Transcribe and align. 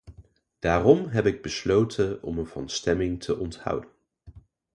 Daarom 0.59 1.05
heb 1.07 1.25
ik 1.25 1.41
besloten 1.41 2.23
om 2.23 2.35
me 2.35 2.45
van 2.45 2.69
stemming 2.69 3.21
te 3.21 3.37
onthouden. 3.37 3.89